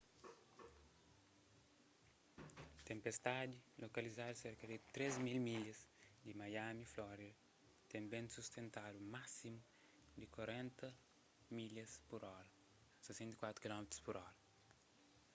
tenpestadi 2.87 3.57
lokalizadu 3.83 4.35
serka 4.45 4.65
di 4.71 4.77
3.000 4.95 5.47
milhas 5.49 5.79
di 6.25 6.31
miami 6.41 6.85
florida 6.93 7.39
ten 7.89 8.03
bentu 8.13 8.31
sustentadu 8.37 8.97
másimu 9.15 9.59
di 10.19 10.25
40 10.33 10.93
mph 11.55 11.93
64 13.05 13.63
kph 13.63 14.17